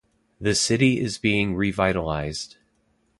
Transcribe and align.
The 0.39 0.55
city 0.55 0.99
is 0.99 1.19
being 1.19 1.53
revitalized. 1.53 2.57